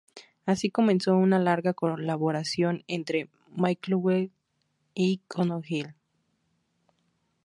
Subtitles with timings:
[0.47, 4.31] Así comenzó una larga colaboración entre McAuley
[4.95, 5.93] y Connolly.